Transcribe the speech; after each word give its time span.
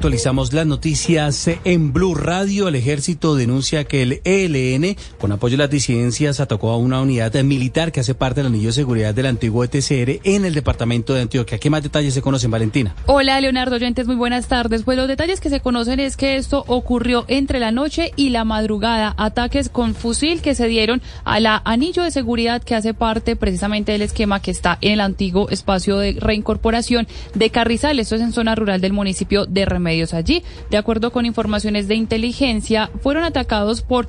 actualizamos 0.00 0.54
las 0.54 0.66
noticias 0.66 1.46
en 1.62 1.92
Blue 1.92 2.14
Radio. 2.14 2.68
El 2.68 2.74
ejército 2.74 3.36
denuncia 3.36 3.84
que 3.84 4.00
el 4.00 4.22
ELN, 4.24 4.96
con 5.18 5.30
apoyo 5.30 5.58
de 5.58 5.64
las 5.64 5.68
disidencias, 5.68 6.40
atacó 6.40 6.70
a 6.70 6.78
una 6.78 7.02
unidad 7.02 7.34
militar 7.42 7.92
que 7.92 8.00
hace 8.00 8.14
parte 8.14 8.40
del 8.40 8.46
anillo 8.46 8.68
de 8.68 8.72
seguridad 8.72 9.12
del 9.12 9.26
antiguo 9.26 9.62
ETCR 9.62 10.20
en 10.24 10.46
el 10.46 10.54
departamento 10.54 11.12
de 11.12 11.20
Antioquia. 11.20 11.58
¿Qué 11.58 11.68
más 11.68 11.82
detalles 11.82 12.14
se 12.14 12.22
conocen, 12.22 12.50
Valentina? 12.50 12.94
Hola, 13.04 13.38
Leonardo 13.42 13.76
Oyentes, 13.76 14.06
muy 14.06 14.16
buenas 14.16 14.48
tardes. 14.48 14.84
Pues 14.84 14.96
los 14.96 15.06
detalles 15.06 15.38
que 15.38 15.50
se 15.50 15.60
conocen 15.60 16.00
es 16.00 16.16
que 16.16 16.36
esto 16.36 16.64
ocurrió 16.66 17.26
entre 17.28 17.58
la 17.58 17.70
noche 17.70 18.12
y 18.16 18.30
la 18.30 18.46
madrugada. 18.46 19.14
Ataques 19.18 19.68
con 19.68 19.94
fusil 19.94 20.40
que 20.40 20.54
se 20.54 20.66
dieron 20.66 21.02
a 21.24 21.40
la 21.40 21.60
anillo 21.66 22.04
de 22.04 22.10
seguridad 22.10 22.62
que 22.62 22.74
hace 22.74 22.94
parte 22.94 23.36
precisamente 23.36 23.92
del 23.92 24.00
esquema 24.00 24.40
que 24.40 24.50
está 24.50 24.78
en 24.80 24.92
el 24.92 25.00
antiguo 25.02 25.50
espacio 25.50 25.98
de 25.98 26.16
reincorporación 26.18 27.06
de 27.34 27.50
Carrizal. 27.50 27.98
Esto 27.98 28.14
es 28.14 28.22
en 28.22 28.32
zona 28.32 28.54
rural 28.54 28.80
del 28.80 28.94
municipio 28.94 29.44
de 29.44 29.66
Remedio 29.66 29.89
medios 29.90 30.14
allí. 30.14 30.42
De 30.70 30.76
acuerdo 30.76 31.10
con 31.10 31.26
informaciones 31.26 31.88
de 31.88 31.96
inteligencia, 31.96 32.90
fueron 33.02 33.24
atacados 33.24 33.82
por 33.82 34.06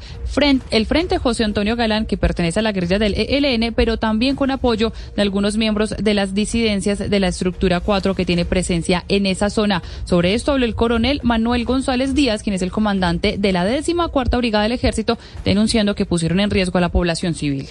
el 0.70 0.86
Frente 0.86 1.18
José 1.18 1.44
Antonio 1.44 1.76
Galán, 1.76 2.06
que 2.06 2.18
pertenece 2.18 2.60
a 2.60 2.62
la 2.62 2.72
guerrilla 2.72 3.00
del 3.00 3.16
ELN, 3.16 3.74
pero 3.74 3.98
también 3.98 4.36
con 4.36 4.52
apoyo 4.52 4.94
de 5.16 5.22
algunos 5.22 5.58
miembros 5.58 5.96
de 5.98 6.14
las 6.14 6.34
disidencias 6.34 7.00
de 7.00 7.20
la 7.20 7.28
estructura 7.28 7.80
4 7.80 8.16
que 8.16 8.26
tiene 8.26 8.46
presencia 8.46 9.04
en 9.08 9.26
esa 9.26 9.50
zona. 9.50 9.82
Sobre 10.06 10.34
esto 10.34 10.52
habló 10.52 10.66
el 10.66 10.76
coronel 10.76 11.20
Manuel 11.24 11.66
González 11.66 12.14
Díaz, 12.14 12.44
quien 12.44 12.54
es 12.54 12.62
el 12.62 12.72
comandante 12.72 13.38
de 13.40 13.52
la 13.52 13.66
décima 13.66 14.10
cuarta 14.10 14.38
brigada 14.38 14.64
del 14.64 14.74
ejército, 14.74 15.18
denunciando 15.44 15.96
que 15.96 16.06
pusieron 16.06 16.40
en 16.40 16.52
riesgo 16.52 16.78
a 16.78 16.82
la 16.82 16.90
población 16.90 17.34
civil. 17.34 17.70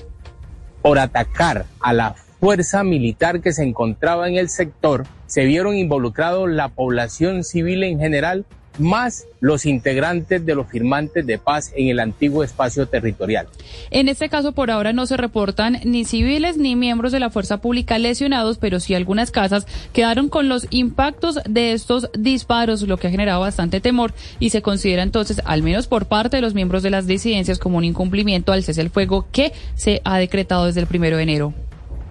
Por 0.83 0.99
atacar 0.99 1.67
a 1.81 1.93
la 1.93 2.15
fuerza 2.41 2.83
militar 2.83 3.41
que 3.41 3.53
se 3.53 3.63
encontraba 3.63 4.29
en 4.29 4.37
el 4.37 4.49
sector, 4.49 5.07
se 5.31 5.45
vieron 5.45 5.77
involucrados 5.77 6.51
la 6.51 6.71
población 6.71 7.45
civil 7.45 7.85
en 7.85 8.01
general, 8.01 8.45
más 8.79 9.27
los 9.39 9.65
integrantes 9.65 10.45
de 10.45 10.57
los 10.57 10.67
firmantes 10.67 11.25
de 11.25 11.39
paz 11.39 11.71
en 11.77 11.87
el 11.87 12.01
antiguo 12.01 12.43
espacio 12.43 12.89
territorial. 12.89 13.47
En 13.93 14.09
este 14.09 14.29
caso, 14.29 14.51
por 14.51 14.73
ahora 14.73 14.93
no 14.93 15.07
se 15.07 15.17
reportan 15.17 15.79
ni 15.85 16.05
civiles 16.05 16.57
ni 16.57 16.75
miembros 16.75 17.13
de 17.13 17.21
la 17.21 17.31
fuerza 17.31 17.59
pública 17.59 17.97
lesionados, 18.01 18.59
pero 18.59 18.81
sí 18.81 18.97
algunas 18.97 19.31
casas 19.31 19.69
quedaron 19.93 20.29
con 20.29 20.49
los 20.49 20.67
impactos 20.71 21.39
de 21.49 21.75
estos 21.75 22.11
disparos, 22.19 22.83
lo 22.83 22.97
que 22.97 23.07
ha 23.07 23.11
generado 23.11 23.41
bastante 23.41 23.81
temor 23.81 24.13
y 24.41 24.51
se 24.51 24.63
considera 24.63 25.05
entonces, 25.05 25.41
al 25.45 25.63
menos 25.63 25.87
por 25.87 26.07
parte 26.07 26.39
de 26.39 26.43
los 26.43 26.55
miembros 26.55 26.83
de 26.83 26.91
las 26.91 27.07
disidencias, 27.07 27.61
como 27.61 27.79
un 27.79 27.85
incumplimiento 27.85 28.51
al 28.51 28.65
cese 28.65 28.81
el 28.81 28.91
fuego 28.91 29.29
que 29.31 29.53
se 29.77 30.01
ha 30.03 30.19
decretado 30.19 30.67
desde 30.67 30.81
el 30.81 30.89
primero 30.89 31.19
de 31.19 31.23
enero. 31.23 31.55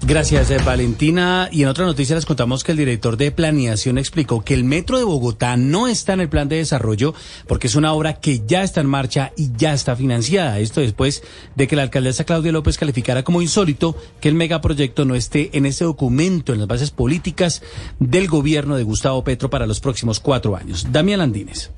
Gracias, 0.01 0.49
eh, 0.49 0.57
Valentina. 0.65 1.49
Y 1.51 1.63
en 1.63 1.67
otra 1.67 1.85
noticia 1.85 2.15
les 2.15 2.25
contamos 2.25 2.63
que 2.63 2.71
el 2.71 2.77
director 2.77 3.17
de 3.17 3.31
planeación 3.31 3.97
explicó 3.97 4.43
que 4.43 4.53
el 4.53 4.63
metro 4.63 4.97
de 4.97 5.03
Bogotá 5.03 5.57
no 5.57 5.87
está 5.87 6.13
en 6.13 6.21
el 6.21 6.29
plan 6.29 6.47
de 6.47 6.55
desarrollo 6.55 7.13
porque 7.47 7.67
es 7.67 7.75
una 7.75 7.93
obra 7.93 8.13
que 8.13 8.41
ya 8.47 8.63
está 8.63 8.81
en 8.81 8.87
marcha 8.87 9.33
y 9.35 9.51
ya 9.57 9.73
está 9.73 9.95
financiada. 9.95 10.59
Esto 10.59 10.81
después 10.81 11.21
de 11.55 11.67
que 11.67 11.75
la 11.75 11.83
alcaldesa 11.83 12.23
Claudia 12.23 12.51
López 12.51 12.77
calificara 12.77 13.23
como 13.23 13.41
insólito 13.41 13.95
que 14.21 14.29
el 14.29 14.35
megaproyecto 14.35 15.05
no 15.05 15.15
esté 15.15 15.49
en 15.53 15.65
ese 15.65 15.83
documento, 15.83 16.53
en 16.53 16.59
las 16.59 16.67
bases 16.67 16.91
políticas 16.91 17.61
del 17.99 18.27
gobierno 18.27 18.77
de 18.77 18.83
Gustavo 18.83 19.23
Petro 19.23 19.49
para 19.49 19.67
los 19.67 19.79
próximos 19.79 20.19
cuatro 20.19 20.55
años. 20.55 20.87
Damián 20.91 21.19
Landines. 21.19 21.71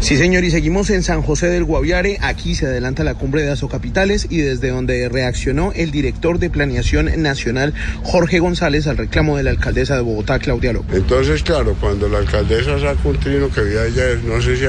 Sí, 0.00 0.16
señor, 0.16 0.44
y 0.44 0.50
seguimos 0.50 0.90
en 0.90 1.02
San 1.02 1.22
José 1.22 1.48
del 1.48 1.64
Guaviare. 1.64 2.18
Aquí 2.20 2.54
se 2.54 2.66
adelanta 2.66 3.04
la 3.04 3.14
cumbre 3.14 3.42
de 3.42 3.50
Azocapitales 3.50 4.26
y 4.30 4.38
desde 4.38 4.70
donde 4.70 5.08
reaccionó 5.08 5.72
el 5.74 5.90
director 5.90 6.38
de 6.38 6.50
planeación 6.50 7.10
nacional 7.22 7.63
Jorge 8.02 8.40
González 8.40 8.86
al 8.86 8.96
reclamo 8.96 9.36
de 9.36 9.44
la 9.44 9.50
alcaldesa 9.50 9.96
de 9.96 10.02
Bogotá, 10.02 10.38
Claudia 10.38 10.72
López. 10.72 10.96
Entonces, 10.96 11.42
claro, 11.42 11.76
cuando 11.80 12.08
la 12.08 12.18
alcaldesa 12.18 12.78
saca 12.78 13.08
un 13.08 13.18
trino 13.18 13.48
que 13.48 13.60
había 13.60 13.86
ella, 13.86 14.20
no 14.24 14.40
sé 14.42 14.56
si 14.56 14.66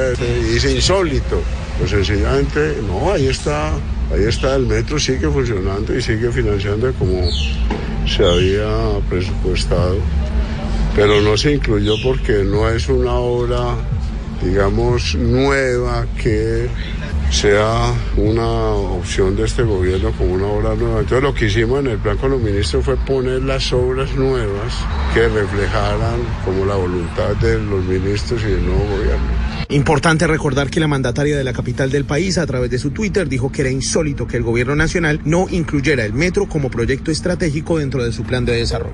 dice 0.53 0.71
insólito, 0.71 1.41
pues 1.77 1.91
sencillamente, 1.91 2.77
no, 2.87 3.11
ahí 3.11 3.27
está, 3.27 3.73
ahí 4.13 4.23
está, 4.27 4.55
el 4.55 4.65
metro 4.65 4.99
sigue 4.99 5.29
funcionando 5.29 5.95
y 5.95 6.01
sigue 6.01 6.31
financiando 6.31 6.93
como 6.93 7.29
se 8.07 8.23
había 8.23 8.99
presupuestado, 9.09 9.97
pero 10.95 11.21
no 11.21 11.35
se 11.37 11.53
incluyó 11.53 11.93
porque 12.03 12.43
no 12.43 12.69
es 12.69 12.87
una 12.87 13.13
obra, 13.13 13.75
digamos, 14.43 15.15
nueva 15.15 16.05
que 16.21 16.67
sea 17.35 17.93
una 18.15 18.47
opción 18.47 19.35
de 19.35 19.43
este 19.43 19.63
gobierno 19.63 20.11
como 20.13 20.35
una 20.35 20.47
obra 20.47 20.73
nueva. 20.75 21.01
Entonces 21.01 21.21
lo 21.21 21.33
que 21.33 21.47
hicimos 21.47 21.81
en 21.81 21.87
el 21.87 21.97
plan 21.97 22.15
con 22.17 22.31
los 22.31 22.41
ministros 22.41 22.85
fue 22.85 22.95
poner 22.95 23.43
las 23.43 23.73
obras 23.73 24.15
nuevas 24.15 24.73
que 25.13 25.27
reflejaran 25.27 26.21
como 26.45 26.65
la 26.65 26.75
voluntad 26.75 27.35
de 27.35 27.59
los 27.59 27.83
ministros 27.83 28.41
y 28.41 28.51
del 28.51 28.65
nuevo 28.65 28.85
gobierno. 28.85 29.27
Importante 29.67 30.27
recordar 30.27 30.69
que 30.69 30.79
la 30.79 30.87
mandataria 30.87 31.37
de 31.37 31.43
la 31.43 31.51
capital 31.51 31.91
del 31.91 32.05
país 32.05 32.37
a 32.37 32.45
través 32.45 32.71
de 32.71 32.79
su 32.79 32.91
Twitter 32.91 33.27
dijo 33.27 33.51
que 33.51 33.61
era 33.61 33.69
insólito 33.69 34.27
que 34.27 34.37
el 34.37 34.43
gobierno 34.43 34.75
nacional 34.75 35.19
no 35.25 35.47
incluyera 35.49 36.05
el 36.05 36.13
metro 36.13 36.47
como 36.47 36.69
proyecto 36.69 37.11
estratégico 37.11 37.79
dentro 37.79 38.01
de 38.01 38.13
su 38.13 38.23
plan 38.23 38.45
de 38.45 38.53
desarrollo. 38.53 38.93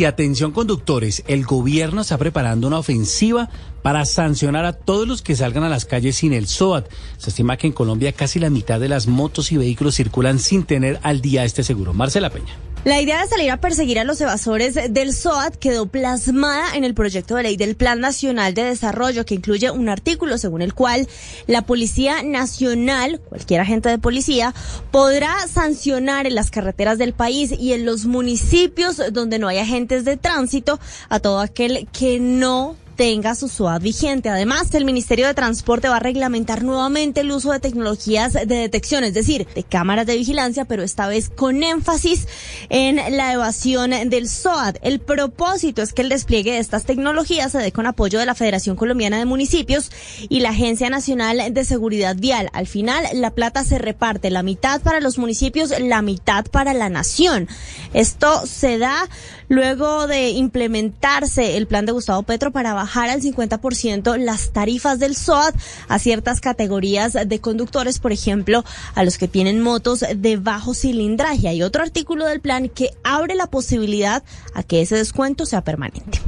Y 0.00 0.06
atención 0.06 0.52
conductores, 0.52 1.22
el 1.26 1.44
gobierno 1.44 2.00
está 2.00 2.16
preparando 2.16 2.66
una 2.66 2.78
ofensiva 2.78 3.50
para 3.82 4.06
sancionar 4.06 4.64
a 4.64 4.72
todos 4.72 5.06
los 5.06 5.20
que 5.20 5.36
salgan 5.36 5.62
a 5.62 5.68
las 5.68 5.84
calles 5.84 6.16
sin 6.16 6.32
el 6.32 6.46
SOAT. 6.46 6.88
Se 7.18 7.28
estima 7.28 7.58
que 7.58 7.66
en 7.66 7.74
Colombia 7.74 8.12
casi 8.12 8.38
la 8.38 8.48
mitad 8.48 8.80
de 8.80 8.88
las 8.88 9.08
motos 9.08 9.52
y 9.52 9.58
vehículos 9.58 9.96
circulan 9.96 10.38
sin 10.38 10.62
tener 10.62 10.98
al 11.02 11.20
día 11.20 11.44
este 11.44 11.62
seguro. 11.62 11.92
Marcela 11.92 12.30
Peña. 12.30 12.56
La 12.82 12.98
idea 12.98 13.20
de 13.20 13.28
salir 13.28 13.50
a 13.50 13.58
perseguir 13.58 13.98
a 13.98 14.04
los 14.04 14.22
evasores 14.22 14.74
del 14.88 15.12
SOAT 15.12 15.56
quedó 15.56 15.84
plasmada 15.84 16.74
en 16.74 16.84
el 16.84 16.94
proyecto 16.94 17.36
de 17.36 17.42
ley 17.42 17.58
del 17.58 17.76
Plan 17.76 18.00
Nacional 18.00 18.54
de 18.54 18.64
Desarrollo, 18.64 19.26
que 19.26 19.34
incluye 19.34 19.70
un 19.70 19.90
artículo 19.90 20.38
según 20.38 20.62
el 20.62 20.72
cual 20.72 21.06
la 21.46 21.60
Policía 21.60 22.22
Nacional, 22.22 23.20
cualquier 23.20 23.60
agente 23.60 23.90
de 23.90 23.98
policía, 23.98 24.54
podrá 24.90 25.46
sancionar 25.46 26.26
en 26.26 26.34
las 26.34 26.50
carreteras 26.50 26.96
del 26.96 27.12
país 27.12 27.52
y 27.52 27.74
en 27.74 27.84
los 27.84 28.06
municipios 28.06 29.02
donde 29.12 29.38
no 29.38 29.48
hay 29.48 29.58
agentes 29.58 30.06
de 30.06 30.16
tránsito 30.16 30.80
a 31.10 31.20
todo 31.20 31.40
aquel 31.40 31.86
que 31.92 32.18
no 32.18 32.76
tenga 32.96 33.34
su 33.34 33.48
SOAT 33.48 33.82
vigente. 33.82 34.28
Además, 34.28 34.74
el 34.74 34.84
Ministerio 34.84 35.26
de 35.26 35.34
Transporte 35.34 35.88
va 35.88 35.96
a 35.96 36.00
reglamentar 36.00 36.62
nuevamente 36.62 37.20
el 37.22 37.32
uso 37.32 37.50
de 37.52 37.60
tecnologías 37.60 38.34
de 38.34 38.44
detección, 38.46 39.04
es 39.04 39.14
decir, 39.14 39.46
de 39.54 39.62
cámaras 39.62 40.06
de 40.06 40.16
vigilancia, 40.16 40.66
pero 40.66 40.82
esta 40.82 41.08
vez 41.08 41.30
con 41.30 41.62
énfasis 41.62 42.28
en 42.68 42.96
la 43.16 43.32
evasión 43.32 43.90
del 44.10 44.28
SOAT. 44.28 44.76
El 44.82 45.00
propósito 45.00 45.82
es 45.82 45.92
que 45.92 46.02
el 46.02 46.10
despliegue 46.10 46.52
de 46.52 46.58
estas 46.58 46.84
tecnologías 46.84 47.52
se 47.52 47.58
dé 47.58 47.72
con 47.72 47.86
apoyo 47.86 48.18
de 48.18 48.26
la 48.26 48.34
Federación 48.34 48.76
Colombiana 48.76 49.18
de 49.18 49.24
Municipios 49.24 49.90
y 50.28 50.40
la 50.40 50.50
Agencia 50.50 50.90
Nacional 50.90 51.54
de 51.54 51.64
Seguridad 51.64 52.16
Vial. 52.16 52.50
Al 52.52 52.66
final, 52.66 53.04
la 53.14 53.30
plata 53.30 53.64
se 53.64 53.78
reparte, 53.78 54.30
la 54.30 54.42
mitad 54.42 54.80
para 54.82 55.00
los 55.00 55.16
municipios, 55.16 55.72
la 55.80 56.02
mitad 56.02 56.44
para 56.44 56.74
la 56.74 56.88
nación. 56.88 57.48
Esto 57.94 58.46
se 58.46 58.78
da 58.78 59.08
luego 59.48 60.06
de 60.06 60.30
implementarse 60.30 61.56
el 61.56 61.66
plan 61.66 61.86
de 61.86 61.92
Gustavo 61.92 62.22
Petro 62.22 62.52
para 62.52 62.74
bajar 62.74 62.89
al 62.94 63.20
50% 63.20 64.16
las 64.18 64.50
tarifas 64.50 64.98
del 64.98 65.16
SOAT 65.16 65.54
a 65.88 65.98
ciertas 65.98 66.40
categorías 66.40 67.16
de 67.26 67.40
conductores, 67.40 67.98
por 67.98 68.12
ejemplo, 68.12 68.64
a 68.94 69.04
los 69.04 69.18
que 69.18 69.28
tienen 69.28 69.60
motos 69.60 70.04
de 70.14 70.36
bajo 70.36 70.74
cilindraje. 70.74 71.48
Hay 71.48 71.62
otro 71.62 71.82
artículo 71.82 72.26
del 72.26 72.40
plan 72.40 72.68
que 72.68 72.90
abre 73.04 73.34
la 73.34 73.46
posibilidad 73.46 74.22
a 74.54 74.62
que 74.62 74.82
ese 74.82 74.96
descuento 74.96 75.46
sea 75.46 75.62
permanente. 75.62 76.20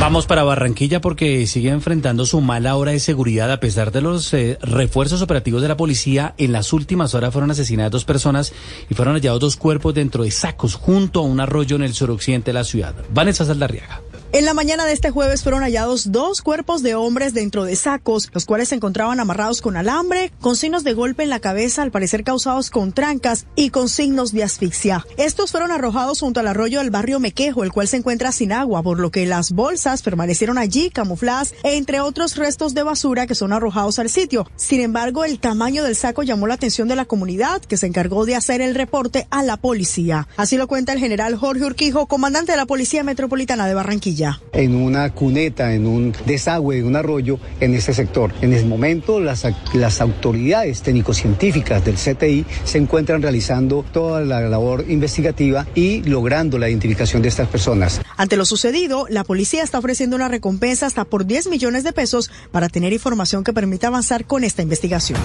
Vamos 0.00 0.26
para 0.26 0.44
Barranquilla 0.44 1.00
porque 1.00 1.44
sigue 1.48 1.70
enfrentando 1.70 2.24
su 2.24 2.40
mala 2.40 2.76
hora 2.76 2.92
de 2.92 3.00
seguridad 3.00 3.50
a 3.50 3.58
pesar 3.58 3.90
de 3.90 4.00
los 4.00 4.32
eh, 4.32 4.56
refuerzos 4.62 5.22
operativos 5.22 5.60
de 5.60 5.68
la 5.68 5.76
policía. 5.76 6.34
En 6.38 6.52
las 6.52 6.72
últimas 6.72 7.14
horas 7.14 7.32
fueron 7.32 7.50
asesinadas 7.50 7.90
dos 7.90 8.04
personas 8.04 8.52
y 8.88 8.94
fueron 8.94 9.14
hallados 9.14 9.40
dos 9.40 9.56
cuerpos 9.56 9.94
dentro 9.94 10.22
de 10.22 10.30
sacos 10.30 10.76
junto 10.76 11.20
a 11.20 11.24
un 11.24 11.40
arroyo 11.40 11.74
en 11.76 11.82
el 11.82 11.94
suroccidente 11.94 12.50
de 12.50 12.54
la 12.54 12.64
ciudad. 12.64 12.94
Vanessa 13.12 13.44
Saldarriaga. 13.44 14.00
En 14.30 14.44
la 14.44 14.52
mañana 14.52 14.84
de 14.84 14.92
este 14.92 15.10
jueves 15.10 15.42
fueron 15.42 15.62
hallados 15.62 16.12
dos 16.12 16.42
cuerpos 16.42 16.82
de 16.82 16.94
hombres 16.94 17.32
dentro 17.32 17.64
de 17.64 17.74
sacos, 17.76 18.28
los 18.34 18.44
cuales 18.44 18.68
se 18.68 18.74
encontraban 18.74 19.20
amarrados 19.20 19.62
con 19.62 19.74
alambre, 19.74 20.32
con 20.42 20.54
signos 20.54 20.84
de 20.84 20.92
golpe 20.92 21.22
en 21.22 21.30
la 21.30 21.40
cabeza, 21.40 21.80
al 21.80 21.90
parecer 21.90 22.24
causados 22.24 22.68
con 22.68 22.92
trancas 22.92 23.46
y 23.56 23.70
con 23.70 23.88
signos 23.88 24.32
de 24.32 24.44
asfixia. 24.44 25.06
Estos 25.16 25.50
fueron 25.50 25.72
arrojados 25.72 26.20
junto 26.20 26.40
al 26.40 26.46
arroyo 26.46 26.80
del 26.80 26.90
barrio 26.90 27.20
Mequejo, 27.20 27.64
el 27.64 27.72
cual 27.72 27.88
se 27.88 27.96
encuentra 27.96 28.30
sin 28.30 28.52
agua, 28.52 28.82
por 28.82 29.00
lo 29.00 29.10
que 29.10 29.24
las 29.24 29.52
bolsas 29.52 30.02
permanecieron 30.02 30.58
allí 30.58 30.90
camufladas, 30.90 31.54
entre 31.62 32.00
otros 32.00 32.36
restos 32.36 32.74
de 32.74 32.82
basura 32.82 33.26
que 33.26 33.34
son 33.34 33.54
arrojados 33.54 33.98
al 33.98 34.10
sitio. 34.10 34.46
Sin 34.56 34.82
embargo, 34.82 35.24
el 35.24 35.40
tamaño 35.40 35.84
del 35.84 35.96
saco 35.96 36.22
llamó 36.22 36.46
la 36.46 36.54
atención 36.54 36.86
de 36.86 36.96
la 36.96 37.06
comunidad, 37.06 37.62
que 37.62 37.78
se 37.78 37.86
encargó 37.86 38.26
de 38.26 38.36
hacer 38.36 38.60
el 38.60 38.74
reporte 38.74 39.26
a 39.30 39.42
la 39.42 39.56
policía. 39.56 40.28
Así 40.36 40.58
lo 40.58 40.68
cuenta 40.68 40.92
el 40.92 40.98
general 40.98 41.34
Jorge 41.34 41.64
Urquijo, 41.64 42.06
comandante 42.06 42.52
de 42.52 42.58
la 42.58 42.66
Policía 42.66 43.02
Metropolitana 43.02 43.66
de 43.66 43.72
Barranquilla. 43.72 44.17
En 44.52 44.74
una 44.74 45.12
cuneta, 45.14 45.74
en 45.74 45.86
un 45.86 46.12
desagüe 46.26 46.76
de 46.76 46.84
un 46.84 46.96
arroyo 46.96 47.38
en 47.60 47.74
este 47.74 47.92
sector. 47.92 48.32
En 48.40 48.52
ese 48.52 48.66
momento 48.66 49.20
las, 49.20 49.46
las 49.74 50.00
autoridades 50.00 50.82
técnico-científicas 50.82 51.84
del 51.84 51.96
CTI 51.96 52.44
se 52.64 52.78
encuentran 52.78 53.22
realizando 53.22 53.84
toda 53.92 54.22
la 54.22 54.40
labor 54.40 54.84
investigativa 54.88 55.66
y 55.74 56.02
logrando 56.02 56.58
la 56.58 56.68
identificación 56.68 57.22
de 57.22 57.28
estas 57.28 57.48
personas. 57.48 58.00
Ante 58.16 58.36
lo 58.36 58.44
sucedido, 58.44 59.06
la 59.08 59.24
policía 59.24 59.62
está 59.62 59.78
ofreciendo 59.78 60.16
una 60.16 60.28
recompensa 60.28 60.86
hasta 60.86 61.04
por 61.04 61.24
10 61.24 61.48
millones 61.48 61.84
de 61.84 61.92
pesos 61.92 62.30
para 62.50 62.68
tener 62.68 62.92
información 62.92 63.44
que 63.44 63.52
permita 63.52 63.88
avanzar 63.88 64.24
con 64.24 64.44
esta 64.44 64.62
investigación. 64.62 65.18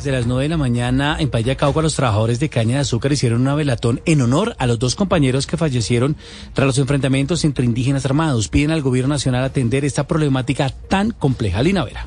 Desde 0.00 0.12
las 0.12 0.26
9 0.26 0.44
de 0.44 0.48
la 0.48 0.56
mañana 0.56 1.18
en 1.20 1.28
Cauca, 1.28 1.82
los 1.82 1.94
trabajadores 1.94 2.40
de 2.40 2.48
caña 2.48 2.76
de 2.76 2.80
azúcar 2.80 3.12
hicieron 3.12 3.42
una 3.42 3.54
velatón 3.54 4.00
en 4.06 4.22
honor 4.22 4.56
a 4.58 4.66
los 4.66 4.78
dos 4.78 4.94
compañeros 4.94 5.46
que 5.46 5.58
fallecieron 5.58 6.16
tras 6.54 6.66
los 6.66 6.78
enfrentamientos 6.78 7.44
entre 7.44 7.66
indígenas 7.66 8.06
armados. 8.06 8.48
Piden 8.48 8.70
al 8.70 8.80
gobierno 8.80 9.12
nacional 9.12 9.44
atender 9.44 9.84
esta 9.84 10.06
problemática 10.06 10.70
tan 10.70 11.10
compleja. 11.10 11.62
Lina 11.62 11.84
Vera. 11.84 12.06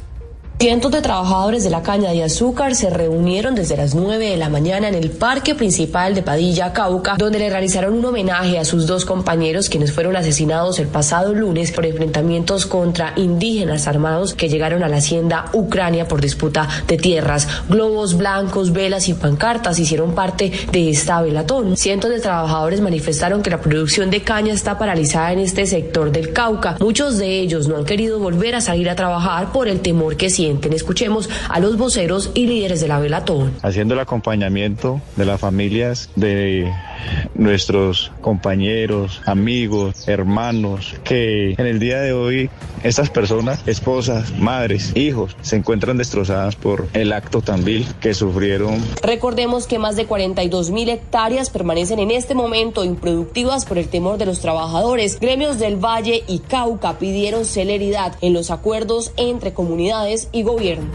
Cientos 0.64 0.94
de 0.94 1.02
trabajadores 1.02 1.66
de 1.66 1.70
la 1.70 1.84
caña 1.84 2.12
de 2.12 2.24
azúcar 2.24 2.74
se 2.74 2.90
reunieron 2.90 3.54
desde 3.54 3.76
las 3.76 3.96
9 3.96 4.30
de 4.30 4.38
la 4.38 4.48
mañana 4.48 4.88
en 4.88 4.96
el 4.96 5.10
parque 5.10 5.56
principal 5.56 6.16
de 6.16 6.24
Padilla, 6.24 6.72
Cauca, 6.72 7.16
donde 7.18 7.38
le 7.38 7.50
realizaron 7.50 7.96
un 7.96 8.06
homenaje 8.06 8.58
a 8.58 8.64
sus 8.64 8.88
dos 8.88 9.04
compañeros 9.04 9.68
quienes 9.68 9.92
fueron 9.92 10.16
asesinados 10.16 10.80
el 10.80 10.88
pasado 10.88 11.34
lunes 11.34 11.74
por 11.74 11.86
enfrentamientos 11.86 12.66
contra 12.66 13.12
indígenas 13.18 13.90
armados 13.90 14.36
que 14.36 14.48
llegaron 14.48 14.84
a 14.84 14.88
la 14.88 14.96
hacienda 14.96 15.48
Ucrania 15.52 16.08
por 16.08 16.22
disputa 16.22 16.70
de 16.88 16.96
tierras. 16.96 17.46
Globos 17.68 18.16
blancos, 18.16 18.72
velas 18.72 19.10
y 19.10 19.16
pancartas 19.16 19.80
hicieron 19.80 20.16
parte 20.16 20.50
de 20.72 20.90
esta 20.90 21.22
velatón. 21.22 21.76
Cientos 21.76 22.10
de 22.10 22.22
trabajadores 22.22 22.80
manifestaron 22.80 23.44
que 23.44 23.50
la 23.50 23.60
producción 23.60 24.10
de 24.10 24.22
caña 24.22 24.54
está 24.54 24.78
paralizada 24.78 25.34
en 25.34 25.40
este 25.40 25.66
sector 25.66 26.10
del 26.10 26.32
Cauca. 26.32 26.78
Muchos 26.80 27.18
de 27.18 27.42
ellos 27.42 27.68
no 27.68 27.76
han 27.76 27.84
querido 27.84 28.18
volver 28.18 28.56
a 28.56 28.62
salir 28.62 28.90
a 28.90 28.96
trabajar 28.96 29.52
por 29.52 29.68
el 29.68 29.82
temor 29.82 30.16
que 30.16 30.30
sienten 30.30 30.53
Escuchemos 30.84 31.30
a 31.50 31.60
los 31.60 31.78
voceros 31.78 32.32
y 32.34 32.46
líderes 32.46 32.82
de 32.82 32.88
la 32.88 33.00
Velatón. 33.00 33.54
Haciendo 33.62 33.94
el 33.94 34.00
acompañamiento 34.02 35.02
de 35.16 35.26
las 35.26 35.40
familias 35.40 36.10
de 36.16 36.74
nuestros 37.36 38.12
compañeros, 38.22 39.22
amigos, 39.26 40.08
hermanos, 40.08 40.96
que 41.04 41.52
en 41.52 41.66
el 41.66 41.80
día 41.80 42.02
de 42.02 42.14
hoy 42.14 42.50
estas 42.84 43.10
personas, 43.10 43.62
esposas, 43.66 44.38
madres, 44.38 44.92
hijos, 44.96 45.38
se 45.42 45.56
encuentran 45.56 45.98
destrozadas 45.98 46.56
por 46.56 46.88
el 46.94 47.14
acto 47.14 47.42
tan 47.42 47.64
vil 47.64 47.88
que 48.02 48.14
sufrieron. 48.14 48.84
Recordemos 49.02 49.68
que 49.68 49.80
más 49.80 49.96
de 49.96 50.06
42 50.06 50.72
mil 50.72 50.90
hectáreas 50.90 51.50
permanecen 51.50 52.00
en 52.00 52.12
este 52.12 52.36
momento 52.36 52.84
improductivas 52.84 53.66
por 53.66 53.78
el 53.78 53.88
temor 53.88 54.18
de 54.18 54.26
los 54.26 54.42
trabajadores. 54.42 55.20
Gremios 55.20 55.60
del 55.60 55.78
Valle 55.78 56.24
y 56.28 56.40
Cauca 56.40 57.00
pidieron 57.00 57.46
celeridad 57.46 58.16
en 58.22 58.34
los 58.34 58.52
acuerdos 58.52 59.14
entre 59.16 59.54
comunidades 59.54 60.28
y 60.44 60.46
gobierno. 60.46 60.86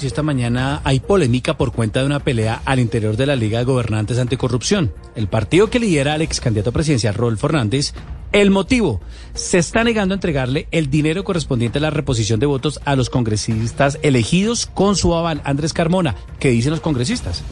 Esta 0.00 0.22
mañana 0.22 0.80
hay 0.84 1.00
polémica 1.00 1.56
por 1.56 1.72
cuenta 1.72 2.00
de 2.00 2.06
una 2.06 2.20
pelea 2.20 2.60
al 2.64 2.80
interior 2.80 3.16
de 3.16 3.26
la 3.26 3.36
Liga 3.36 3.60
de 3.60 3.64
Gobernantes 3.64 4.18
Anticorrupción. 4.18 4.92
El 5.14 5.28
partido 5.28 5.70
que 5.70 5.78
lidera 5.78 6.14
al 6.14 6.22
ex 6.22 6.40
candidato 6.40 6.72
presidencial 6.72 7.14
Rodolfo 7.14 7.46
Hernández 7.46 7.94
el 8.32 8.50
motivo, 8.50 9.00
se 9.34 9.58
está 9.58 9.84
negando 9.84 10.14
a 10.14 10.16
entregarle 10.16 10.66
el 10.70 10.88
dinero 10.88 11.22
correspondiente 11.22 11.78
a 11.78 11.82
la 11.82 11.90
reposición 11.90 12.40
de 12.40 12.46
votos 12.46 12.80
a 12.86 12.96
los 12.96 13.10
congresistas 13.10 13.98
elegidos 14.02 14.64
con 14.64 14.96
su 14.96 15.14
aval. 15.14 15.42
Andrés 15.44 15.74
Carmona, 15.74 16.16
¿qué 16.38 16.48
dicen 16.48 16.70
los 16.70 16.80
congresistas? 16.80 17.44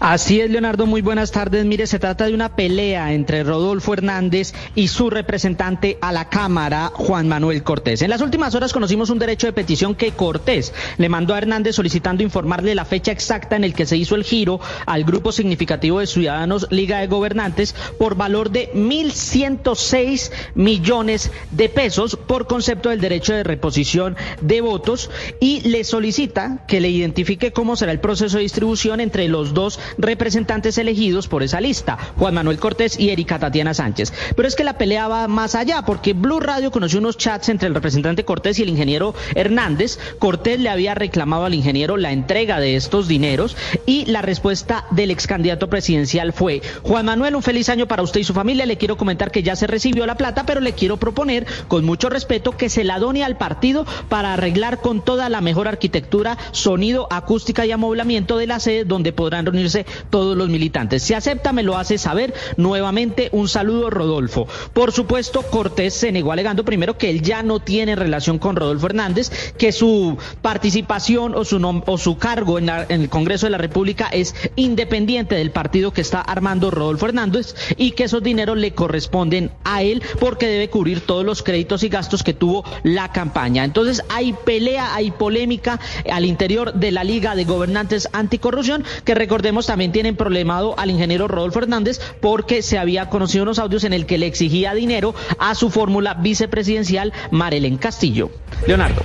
Así 0.00 0.40
es, 0.40 0.50
Leonardo, 0.50 0.86
muy 0.86 1.02
buenas 1.02 1.30
tardes. 1.30 1.66
Mire, 1.66 1.86
se 1.86 1.98
trata 1.98 2.24
de 2.24 2.32
una 2.32 2.56
pelea 2.56 3.12
entre 3.12 3.44
Rodolfo 3.44 3.92
Hernández 3.92 4.54
y 4.74 4.88
su 4.88 5.10
representante 5.10 5.98
a 6.00 6.10
la 6.10 6.30
Cámara, 6.30 6.90
Juan 6.94 7.28
Manuel 7.28 7.62
Cortés. 7.62 8.00
En 8.00 8.08
las 8.08 8.22
últimas 8.22 8.54
horas 8.54 8.72
conocimos 8.72 9.10
un 9.10 9.18
derecho 9.18 9.46
de 9.46 9.52
petición 9.52 9.94
que 9.94 10.12
Cortés 10.12 10.72
le 10.96 11.10
mandó 11.10 11.34
a 11.34 11.38
Hernández 11.38 11.76
solicitando 11.76 12.22
informarle 12.22 12.74
la 12.74 12.86
fecha 12.86 13.12
exacta 13.12 13.56
en 13.56 13.64
el 13.64 13.74
que 13.74 13.84
se 13.84 13.98
hizo 13.98 14.14
el 14.14 14.24
giro 14.24 14.58
al 14.86 15.04
grupo 15.04 15.32
significativo 15.32 16.00
de 16.00 16.06
Ciudadanos 16.06 16.66
Liga 16.70 17.00
de 17.00 17.06
Gobernantes 17.06 17.74
por 17.98 18.14
valor 18.14 18.48
de 18.50 18.72
1.106 18.72 20.32
millones 20.54 21.30
de 21.50 21.68
pesos 21.68 22.16
por 22.16 22.46
concepto 22.46 22.88
del 22.88 23.02
derecho 23.02 23.34
de 23.34 23.44
reposición 23.44 24.16
de 24.40 24.62
votos 24.62 25.10
y 25.40 25.60
le 25.68 25.84
solicita 25.84 26.64
que 26.66 26.80
le 26.80 26.88
identifique 26.88 27.52
cómo 27.52 27.76
será 27.76 27.92
el 27.92 28.00
proceso 28.00 28.38
de 28.38 28.44
distribución 28.44 29.00
entre 29.00 29.28
los 29.28 29.52
dos 29.52 29.78
representantes 29.98 30.78
elegidos 30.78 31.28
por 31.28 31.42
esa 31.42 31.60
lista, 31.60 31.98
Juan 32.16 32.34
Manuel 32.34 32.58
Cortés 32.58 32.98
y 32.98 33.10
Erika 33.10 33.38
Tatiana 33.38 33.74
Sánchez. 33.74 34.12
Pero 34.36 34.48
es 34.48 34.56
que 34.56 34.64
la 34.64 34.78
pelea 34.78 35.08
va 35.08 35.28
más 35.28 35.54
allá, 35.54 35.82
porque 35.82 36.12
Blue 36.12 36.40
Radio 36.40 36.70
conoció 36.70 36.98
unos 36.98 37.16
chats 37.16 37.48
entre 37.48 37.68
el 37.68 37.74
representante 37.74 38.24
Cortés 38.24 38.58
y 38.58 38.62
el 38.62 38.68
ingeniero 38.68 39.14
Hernández. 39.34 39.98
Cortés 40.18 40.60
le 40.60 40.68
había 40.68 40.94
reclamado 40.94 41.44
al 41.44 41.54
ingeniero 41.54 41.96
la 41.96 42.12
entrega 42.12 42.60
de 42.60 42.76
estos 42.76 43.08
dineros 43.08 43.56
y 43.86 44.06
la 44.06 44.22
respuesta 44.22 44.84
del 44.90 45.10
ex 45.10 45.26
candidato 45.26 45.68
presidencial 45.68 46.32
fue, 46.32 46.62
Juan 46.82 47.06
Manuel, 47.06 47.36
un 47.36 47.42
feliz 47.42 47.68
año 47.68 47.86
para 47.86 48.02
usted 48.02 48.20
y 48.20 48.24
su 48.24 48.34
familia. 48.34 48.66
Le 48.66 48.78
quiero 48.78 48.96
comentar 48.96 49.30
que 49.30 49.42
ya 49.42 49.56
se 49.56 49.66
recibió 49.66 50.06
la 50.06 50.16
plata, 50.16 50.44
pero 50.46 50.60
le 50.60 50.72
quiero 50.72 50.96
proponer 50.96 51.46
con 51.68 51.84
mucho 51.84 52.08
respeto 52.08 52.56
que 52.56 52.68
se 52.68 52.84
la 52.84 52.98
done 52.98 53.24
al 53.24 53.36
partido 53.36 53.86
para 54.08 54.34
arreglar 54.34 54.80
con 54.80 55.04
toda 55.04 55.28
la 55.28 55.40
mejor 55.40 55.68
arquitectura, 55.68 56.38
sonido, 56.52 57.06
acústica 57.10 57.66
y 57.66 57.72
amoblamiento 57.72 58.38
de 58.38 58.46
la 58.46 58.60
sede 58.60 58.84
donde 58.84 59.12
podrán 59.12 59.46
reunirse 59.46 59.79
todos 60.10 60.36
los 60.36 60.48
militantes. 60.48 61.02
Si 61.02 61.14
acepta, 61.14 61.52
me 61.52 61.62
lo 61.62 61.76
hace 61.76 61.98
saber. 61.98 62.34
Nuevamente, 62.56 63.28
un 63.32 63.48
saludo, 63.48 63.90
Rodolfo. 63.90 64.46
Por 64.72 64.92
supuesto, 64.92 65.42
Cortés 65.42 65.94
se 65.94 66.12
negó 66.12 66.32
alegando 66.32 66.64
primero 66.64 66.98
que 66.98 67.10
él 67.10 67.22
ya 67.22 67.42
no 67.42 67.60
tiene 67.60 67.96
relación 67.96 68.38
con 68.38 68.56
Rodolfo 68.56 68.86
Hernández, 68.86 69.30
que 69.56 69.72
su 69.72 70.16
participación 70.42 71.34
o 71.34 71.44
su, 71.44 71.82
o 71.86 71.98
su 71.98 72.18
cargo 72.18 72.58
en, 72.58 72.68
en 72.68 73.02
el 73.02 73.08
Congreso 73.08 73.46
de 73.46 73.50
la 73.50 73.58
República 73.58 74.08
es 74.12 74.34
independiente 74.56 75.34
del 75.34 75.50
partido 75.50 75.92
que 75.92 76.00
está 76.00 76.20
armando 76.20 76.70
Rodolfo 76.70 77.06
Hernández 77.06 77.54
y 77.76 77.92
que 77.92 78.04
esos 78.04 78.22
dineros 78.22 78.56
le 78.56 78.72
corresponden 78.72 79.50
a 79.64 79.82
él 79.82 80.02
porque 80.18 80.46
debe 80.46 80.70
cubrir 80.70 81.00
todos 81.00 81.24
los 81.24 81.42
créditos 81.42 81.82
y 81.82 81.88
gastos 81.88 82.22
que 82.22 82.34
tuvo 82.34 82.64
la 82.82 83.12
campaña. 83.12 83.64
Entonces 83.64 84.02
hay 84.08 84.32
pelea, 84.32 84.94
hay 84.94 85.10
polémica 85.10 85.80
al 86.10 86.24
interior 86.24 86.74
de 86.74 86.92
la 86.92 87.04
Liga 87.04 87.34
de 87.34 87.44
Gobernantes 87.44 88.08
Anticorrupción 88.12 88.84
que 89.04 89.14
recordemos 89.14 89.69
también 89.70 89.92
tienen 89.92 90.16
problemado 90.16 90.76
al 90.80 90.90
ingeniero 90.90 91.28
Rodolfo 91.28 91.60
Hernández 91.60 92.00
porque 92.20 92.60
se 92.60 92.76
había 92.76 93.08
conocido 93.08 93.44
unos 93.44 93.60
audios 93.60 93.84
en 93.84 93.92
el 93.92 94.04
que 94.04 94.18
le 94.18 94.26
exigía 94.26 94.74
dinero 94.74 95.14
a 95.38 95.54
su 95.54 95.70
fórmula 95.70 96.14
vicepresidencial 96.14 97.12
Marelen 97.30 97.76
Castillo. 97.76 98.32
Leonardo. 98.66 99.00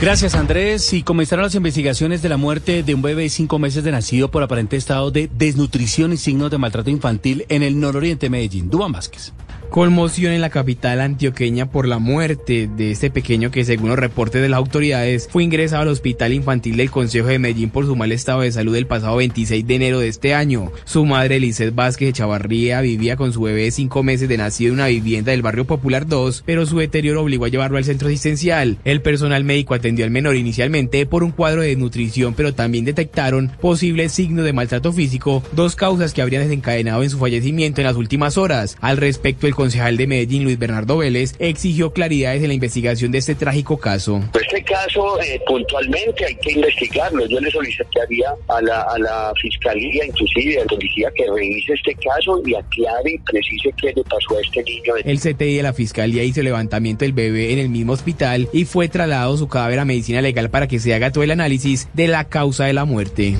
Gracias 0.00 0.34
Andrés. 0.34 0.92
Y 0.92 1.04
comenzaron 1.04 1.44
las 1.44 1.54
investigaciones 1.54 2.20
de 2.20 2.28
la 2.30 2.36
muerte 2.36 2.82
de 2.82 2.94
un 2.96 3.02
bebé 3.02 3.22
de 3.22 3.28
cinco 3.28 3.60
meses 3.60 3.84
de 3.84 3.92
nacido 3.92 4.28
por 4.28 4.42
aparente 4.42 4.76
estado 4.76 5.12
de 5.12 5.30
desnutrición 5.32 6.12
y 6.12 6.16
signos 6.16 6.50
de 6.50 6.58
maltrato 6.58 6.90
infantil 6.90 7.46
en 7.48 7.62
el 7.62 7.78
nororiente 7.78 8.26
de 8.26 8.30
Medellín. 8.30 8.70
Dubán 8.70 8.90
Vázquez. 8.90 9.32
Conmoción 9.72 10.34
en 10.34 10.42
la 10.42 10.50
capital 10.50 11.00
antioqueña 11.00 11.70
por 11.70 11.88
la 11.88 11.98
muerte 11.98 12.68
de 12.76 12.90
este 12.90 13.10
pequeño 13.10 13.50
que 13.50 13.64
según 13.64 13.88
los 13.88 13.98
reportes 13.98 14.42
de 14.42 14.50
las 14.50 14.58
autoridades 14.58 15.30
fue 15.32 15.44
ingresado 15.44 15.80
al 15.80 15.88
hospital 15.88 16.34
infantil 16.34 16.76
del 16.76 16.90
Consejo 16.90 17.28
de 17.28 17.38
Medellín 17.38 17.70
por 17.70 17.86
su 17.86 17.96
mal 17.96 18.12
estado 18.12 18.42
de 18.42 18.52
salud 18.52 18.76
el 18.76 18.86
pasado 18.86 19.16
26 19.16 19.66
de 19.66 19.74
enero 19.74 19.98
de 19.98 20.08
este 20.08 20.34
año. 20.34 20.70
Su 20.84 21.06
madre 21.06 21.40
Lizeth 21.40 21.74
Vázquez 21.74 22.08
de 22.08 22.12
Chavarría 22.12 22.82
vivía 22.82 23.16
con 23.16 23.32
su 23.32 23.40
bebé 23.40 23.62
de 23.62 23.70
cinco 23.70 24.02
meses 24.02 24.28
de 24.28 24.36
nacido 24.36 24.68
en 24.68 24.74
una 24.74 24.88
vivienda 24.88 25.32
del 25.32 25.40
barrio 25.40 25.66
Popular 25.66 26.06
2, 26.06 26.42
pero 26.44 26.66
su 26.66 26.76
deterioro 26.76 27.22
obligó 27.22 27.46
a 27.46 27.48
llevarlo 27.48 27.78
al 27.78 27.84
centro 27.84 28.08
asistencial. 28.08 28.76
El 28.84 29.00
personal 29.00 29.42
médico 29.42 29.72
atendió 29.72 30.04
al 30.04 30.10
menor 30.10 30.36
inicialmente 30.36 31.06
por 31.06 31.24
un 31.24 31.30
cuadro 31.30 31.62
de 31.62 31.68
desnutrición, 31.68 32.34
pero 32.34 32.52
también 32.52 32.84
detectaron 32.84 33.50
posibles 33.58 34.12
signos 34.12 34.44
de 34.44 34.52
maltrato 34.52 34.92
físico, 34.92 35.42
dos 35.52 35.76
causas 35.76 36.12
que 36.12 36.20
habrían 36.20 36.42
desencadenado 36.42 37.02
en 37.02 37.08
su 37.08 37.18
fallecimiento 37.18 37.80
en 37.80 37.86
las 37.86 37.96
últimas 37.96 38.36
horas. 38.36 38.76
Al 38.82 38.98
respecto, 38.98 39.46
el 39.46 39.54
concejal 39.62 39.96
de 39.96 40.08
Medellín, 40.08 40.42
Luis 40.42 40.58
Bernardo 40.58 40.96
Vélez, 40.96 41.36
exigió 41.38 41.92
claridades 41.92 42.42
en 42.42 42.48
la 42.48 42.54
investigación 42.54 43.12
de 43.12 43.18
este 43.18 43.36
trágico 43.36 43.78
caso. 43.78 44.20
Este 44.34 44.60
caso, 44.64 45.20
eh, 45.20 45.40
puntualmente, 45.46 46.24
hay 46.24 46.34
que 46.34 46.50
investigarlo. 46.54 47.24
Yo 47.26 47.38
le 47.38 47.48
solicitaría 47.48 48.34
a 48.48 48.60
la, 48.60 48.80
a 48.82 48.98
la 48.98 49.32
fiscalía, 49.40 50.04
inclusive 50.04 50.56
a 50.56 50.60
la 50.62 50.66
policía, 50.66 51.12
que 51.14 51.30
revise 51.30 51.74
este 51.74 51.94
caso 51.94 52.42
y 52.44 52.56
aclare 52.56 53.12
y 53.12 53.18
precise 53.18 53.72
qué 53.80 53.92
le 53.94 54.02
pasó 54.02 54.36
a 54.36 54.40
este 54.40 54.64
niño. 54.64 54.94
El 55.04 55.20
CTI 55.20 55.58
de 55.58 55.62
la 55.62 55.72
fiscalía 55.72 56.24
hizo 56.24 56.40
el 56.40 56.46
levantamiento 56.46 57.04
del 57.04 57.12
bebé 57.12 57.52
en 57.52 57.60
el 57.60 57.68
mismo 57.68 57.92
hospital 57.92 58.48
y 58.52 58.64
fue 58.64 58.88
trasladado 58.88 59.36
su 59.36 59.46
cadáver 59.46 59.78
a 59.78 59.84
medicina 59.84 60.20
legal 60.20 60.50
para 60.50 60.66
que 60.66 60.80
se 60.80 60.92
haga 60.92 61.12
todo 61.12 61.22
el 61.22 61.30
análisis 61.30 61.88
de 61.92 62.08
la 62.08 62.24
causa 62.24 62.64
de 62.64 62.72
la 62.72 62.84
muerte. 62.84 63.36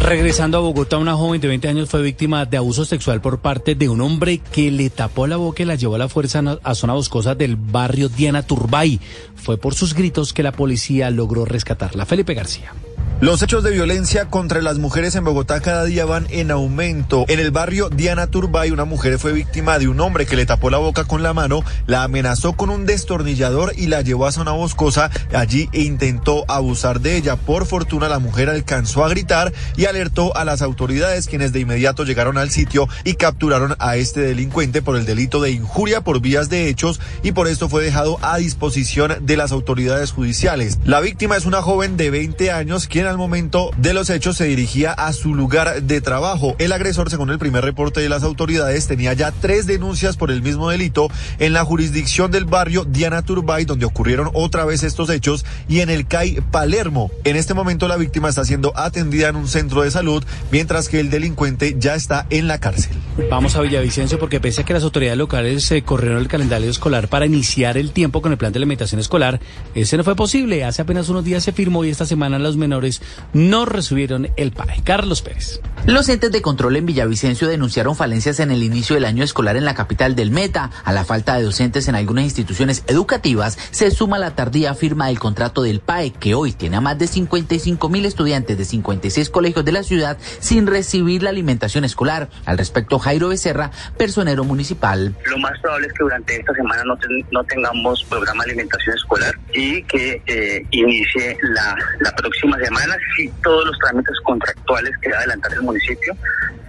Regresando 0.00 0.58
a 0.58 0.60
Bogotá, 0.60 0.98
una 0.98 1.14
joven 1.16 1.40
de 1.40 1.48
20 1.48 1.68
años 1.68 1.90
fue 1.90 2.02
víctima 2.02 2.44
de 2.44 2.56
abuso 2.56 2.84
sexual 2.84 3.20
por 3.20 3.40
parte 3.40 3.74
de 3.74 3.88
un 3.88 4.00
hombre 4.00 4.38
que 4.38 4.70
le 4.70 4.88
tapó 4.88 5.26
la 5.26 5.36
boca 5.36 5.62
y 5.62 5.66
la 5.66 5.74
llevó 5.74 5.96
a 5.96 5.98
la 5.98 6.08
fuerza 6.08 6.42
a 6.62 6.74
zona 6.74 6.92
boscosa 6.92 7.34
del 7.34 7.56
barrio 7.56 8.08
Diana 8.08 8.42
Turbay. 8.42 9.00
Fue 9.34 9.58
por 9.58 9.74
sus 9.74 9.94
gritos 9.94 10.32
que 10.32 10.42
la 10.44 10.52
policía 10.52 11.10
logró 11.10 11.44
rescatarla. 11.44 12.06
Felipe 12.06 12.34
García. 12.34 12.72
Los 13.18 13.40
hechos 13.40 13.64
de 13.64 13.70
violencia 13.70 14.26
contra 14.26 14.60
las 14.60 14.76
mujeres 14.76 15.14
en 15.14 15.24
Bogotá 15.24 15.60
cada 15.60 15.86
día 15.86 16.04
van 16.04 16.26
en 16.28 16.50
aumento. 16.50 17.24
En 17.28 17.40
el 17.40 17.50
barrio 17.50 17.88
Diana 17.88 18.26
Turbay, 18.26 18.72
una 18.72 18.84
mujer 18.84 19.18
fue 19.18 19.32
víctima 19.32 19.78
de 19.78 19.88
un 19.88 19.98
hombre 20.00 20.26
que 20.26 20.36
le 20.36 20.44
tapó 20.44 20.68
la 20.68 20.76
boca 20.76 21.04
con 21.04 21.22
la 21.22 21.32
mano, 21.32 21.62
la 21.86 22.02
amenazó 22.02 22.52
con 22.52 22.68
un 22.68 22.84
destornillador 22.84 23.72
y 23.74 23.86
la 23.86 24.02
llevó 24.02 24.26
a 24.26 24.32
zona 24.32 24.50
boscosa 24.52 25.10
allí 25.32 25.70
intentó 25.72 26.44
abusar 26.46 27.00
de 27.00 27.16
ella. 27.16 27.36
Por 27.36 27.64
fortuna, 27.64 28.10
la 28.10 28.18
mujer 28.18 28.50
alcanzó 28.50 29.02
a 29.02 29.08
gritar 29.08 29.50
y 29.78 29.86
alertó 29.86 30.36
a 30.36 30.44
las 30.44 30.60
autoridades, 30.60 31.26
quienes 31.26 31.54
de 31.54 31.60
inmediato 31.60 32.04
llegaron 32.04 32.36
al 32.36 32.50
sitio 32.50 32.86
y 33.02 33.14
capturaron 33.14 33.76
a 33.78 33.96
este 33.96 34.20
delincuente 34.20 34.82
por 34.82 34.94
el 34.94 35.06
delito 35.06 35.40
de 35.40 35.52
injuria 35.52 36.02
por 36.02 36.20
vías 36.20 36.50
de 36.50 36.68
hechos 36.68 37.00
y 37.22 37.32
por 37.32 37.48
esto 37.48 37.70
fue 37.70 37.82
dejado 37.82 38.18
a 38.20 38.36
disposición 38.36 39.16
de 39.22 39.38
las 39.38 39.52
autoridades 39.52 40.12
judiciales. 40.12 40.78
La 40.84 41.00
víctima 41.00 41.38
es 41.38 41.46
una 41.46 41.62
joven 41.62 41.96
de 41.96 42.10
20 42.10 42.52
años 42.52 42.86
quien 42.86 43.05
al 43.06 43.18
momento 43.18 43.70
de 43.76 43.94
los 43.94 44.10
hechos 44.10 44.36
se 44.36 44.44
dirigía 44.44 44.92
a 44.92 45.12
su 45.12 45.34
lugar 45.34 45.82
de 45.82 46.00
trabajo. 46.00 46.56
El 46.58 46.72
agresor, 46.72 47.10
según 47.10 47.30
el 47.30 47.38
primer 47.38 47.64
reporte 47.64 48.00
de 48.00 48.08
las 48.08 48.22
autoridades, 48.22 48.86
tenía 48.86 49.12
ya 49.12 49.32
tres 49.32 49.66
denuncias 49.66 50.16
por 50.16 50.30
el 50.30 50.42
mismo 50.42 50.70
delito 50.70 51.08
en 51.38 51.52
la 51.52 51.64
jurisdicción 51.64 52.30
del 52.30 52.44
barrio 52.44 52.84
Diana 52.84 53.22
Turbay, 53.22 53.64
donde 53.64 53.86
ocurrieron 53.86 54.30
otra 54.34 54.64
vez 54.64 54.82
estos 54.82 55.10
hechos, 55.10 55.44
y 55.68 55.80
en 55.80 55.90
el 55.90 56.06
CAI 56.06 56.40
Palermo. 56.50 57.10
En 57.24 57.36
este 57.36 57.54
momento 57.54 57.88
la 57.88 57.96
víctima 57.96 58.28
está 58.28 58.44
siendo 58.44 58.76
atendida 58.76 59.28
en 59.28 59.36
un 59.36 59.48
centro 59.48 59.82
de 59.82 59.90
salud, 59.90 60.24
mientras 60.50 60.88
que 60.88 61.00
el 61.00 61.10
delincuente 61.10 61.76
ya 61.78 61.94
está 61.94 62.26
en 62.30 62.48
la 62.48 62.58
cárcel. 62.58 62.96
Vamos 63.30 63.56
a 63.56 63.60
Villavicencio 63.60 64.18
porque 64.18 64.40
pese 64.40 64.62
a 64.62 64.64
que 64.64 64.72
las 64.72 64.82
autoridades 64.82 65.18
locales 65.18 65.64
se 65.64 65.82
corrieron 65.82 66.18
el 66.18 66.28
calendario 66.28 66.70
escolar 66.70 67.08
para 67.08 67.26
iniciar 67.26 67.78
el 67.78 67.92
tiempo 67.92 68.22
con 68.22 68.32
el 68.32 68.38
plan 68.38 68.52
de 68.52 68.58
alimentación 68.58 69.00
escolar, 69.00 69.40
ese 69.74 69.96
no 69.96 70.04
fue 70.04 70.16
posible. 70.16 70.64
Hace 70.64 70.82
apenas 70.82 71.08
unos 71.08 71.24
días 71.24 71.44
se 71.44 71.52
firmó 71.52 71.84
y 71.84 71.90
esta 71.90 72.06
semana 72.06 72.38
los 72.38 72.56
menores 72.56 72.95
no 73.32 73.64
recibieron 73.64 74.28
el 74.36 74.52
PAE. 74.52 74.82
Carlos 74.84 75.22
Pérez. 75.22 75.60
Los 75.86 76.08
entes 76.08 76.32
de 76.32 76.42
control 76.42 76.76
en 76.76 76.86
Villavicencio 76.86 77.46
denunciaron 77.46 77.94
falencias 77.94 78.40
en 78.40 78.50
el 78.50 78.64
inicio 78.64 78.94
del 78.94 79.04
año 79.04 79.22
escolar 79.22 79.56
en 79.56 79.64
la 79.64 79.74
capital 79.74 80.16
del 80.16 80.32
Meta. 80.32 80.70
A 80.84 80.92
la 80.92 81.04
falta 81.04 81.36
de 81.36 81.44
docentes 81.44 81.86
en 81.86 81.94
algunas 81.94 82.24
instituciones 82.24 82.82
educativas 82.88 83.56
se 83.70 83.90
suma 83.90 84.18
la 84.18 84.34
tardía 84.34 84.74
firma 84.74 85.06
del 85.06 85.18
contrato 85.18 85.62
del 85.62 85.80
PAE, 85.80 86.12
que 86.12 86.34
hoy 86.34 86.52
tiene 86.52 86.76
a 86.76 86.80
más 86.80 86.98
de 86.98 87.06
55 87.06 87.88
mil 87.88 88.04
estudiantes 88.04 88.58
de 88.58 88.64
56 88.64 89.30
colegios 89.30 89.64
de 89.64 89.72
la 89.72 89.82
ciudad 89.82 90.18
sin 90.40 90.66
recibir 90.66 91.22
la 91.22 91.30
alimentación 91.30 91.84
escolar. 91.84 92.30
Al 92.44 92.58
respecto, 92.58 92.98
Jairo 92.98 93.28
Becerra, 93.28 93.70
personero 93.96 94.44
municipal. 94.44 95.14
Lo 95.26 95.38
más 95.38 95.58
probable 95.60 95.86
es 95.86 95.92
que 95.92 96.02
durante 96.02 96.36
esta 96.36 96.52
semana 96.54 96.82
no, 96.84 96.98
no 97.30 97.44
tengamos 97.44 98.04
programa 98.04 98.44
de 98.44 98.50
alimentación 98.50 98.96
escolar 98.96 99.38
y 99.52 99.82
que 99.84 100.22
eh, 100.26 100.66
inicie 100.70 101.38
la, 101.42 101.76
la 102.00 102.12
próxima 102.14 102.58
semana 102.58 102.85
si 103.16 103.28
todos 103.42 103.66
los 103.66 103.78
trámites 103.78 104.14
contractuales 104.24 104.92
que 105.00 105.10
va 105.10 105.16
a 105.16 105.18
adelantar 105.20 105.52
el 105.52 105.62
municipio 105.62 106.16